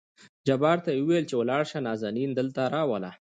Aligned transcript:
جبار 0.47 0.77
ته 0.85 0.89
يې 0.95 1.01
ووېل 1.03 1.25
چې 1.29 1.35
ولاړ 1.37 1.61
شه 1.71 1.79
نازنين 1.87 2.31
دلته 2.39 2.61
راوله. 2.75 3.11